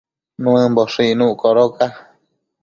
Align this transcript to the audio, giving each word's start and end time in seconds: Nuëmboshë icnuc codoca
Nuëmboshë 0.45 1.05
icnuc 1.09 1.37
codoca 1.45 1.87